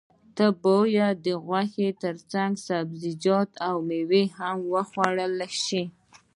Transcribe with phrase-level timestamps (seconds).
[0.35, 5.35] نه باید د غوښې ترڅنګ سبزیجات او میوه هم وخوړل
[5.65, 5.83] شي